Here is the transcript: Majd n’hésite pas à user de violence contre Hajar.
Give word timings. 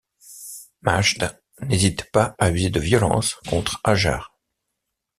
Majd 0.81 1.39
n’hésite 1.61 2.09
pas 2.11 2.33
à 2.39 2.49
user 2.49 2.71
de 2.71 2.79
violence 2.79 3.35
contre 3.47 3.79
Hajar. 3.83 4.35